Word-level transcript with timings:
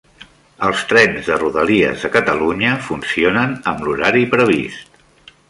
Els 0.67 0.79
trens 0.93 1.27
de 1.31 1.37
Rodalies 1.43 2.05
de 2.07 2.11
Catalunya 2.15 2.73
funcionen 2.89 3.55
amb 3.75 3.87
l'horari 3.91 4.27
previst 4.35 5.01